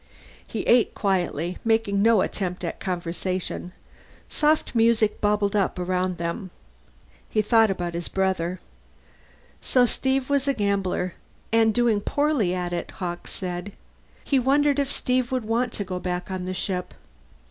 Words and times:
He 0.47 0.61
ate 0.63 0.95
quietly, 0.95 1.59
making 1.63 2.01
no 2.01 2.21
attempt 2.21 2.63
at 2.63 2.79
conversation. 2.79 3.71
Soft 4.29 4.73
music 4.73 5.21
bubbled 5.21 5.55
up 5.55 5.77
around 5.77 6.17
them. 6.17 6.49
He 7.29 7.43
thought 7.43 7.69
about 7.69 7.93
his 7.93 8.07
brother. 8.07 8.59
So 9.61 9.85
Steve 9.85 10.27
was 10.27 10.47
a 10.47 10.55
gambler! 10.55 11.13
And 11.51 11.71
doing 11.71 12.01
poorly 12.01 12.51
at 12.55 12.73
it, 12.73 12.89
Hawkes 12.97 13.31
said. 13.31 13.73
He 14.23 14.39
wondered 14.39 14.79
if 14.79 14.91
Steve 14.91 15.31
would 15.31 15.45
want 15.45 15.71
to 15.73 15.83
go 15.85 15.99
back 15.99 16.31
on 16.31 16.45
the 16.45 16.55
ship. 16.55 16.95